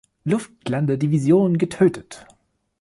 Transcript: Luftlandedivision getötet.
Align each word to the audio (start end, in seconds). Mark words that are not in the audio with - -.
Luftlandedivision 0.25 1.59
getötet. 1.59 2.25